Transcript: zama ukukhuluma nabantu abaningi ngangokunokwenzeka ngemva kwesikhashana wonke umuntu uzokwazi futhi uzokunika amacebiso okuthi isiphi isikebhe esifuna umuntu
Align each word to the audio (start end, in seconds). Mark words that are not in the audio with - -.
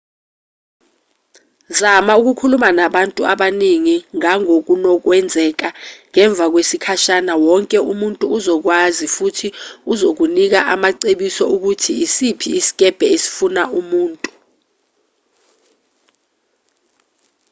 zama 1.77 2.13
ukukhuluma 2.19 2.69
nabantu 2.77 3.21
abaningi 3.33 3.97
ngangokunokwenzeka 4.17 5.69
ngemva 6.09 6.45
kwesikhashana 6.51 7.33
wonke 7.45 7.77
umuntu 7.91 8.25
uzokwazi 8.37 9.05
futhi 9.15 9.47
uzokunika 9.91 10.59
amacebiso 10.73 11.43
okuthi 11.55 11.91
isiphi 12.05 12.47
isikebhe 12.59 13.05
esifuna 13.15 13.63
umuntu 13.79 14.29